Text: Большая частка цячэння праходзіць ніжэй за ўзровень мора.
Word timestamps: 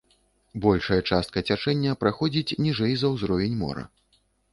Большая 0.63 0.97
частка 1.09 1.43
цячэння 1.49 1.93
праходзіць 2.03 2.55
ніжэй 2.69 2.97
за 3.03 3.07
ўзровень 3.13 3.55
мора. 3.61 3.83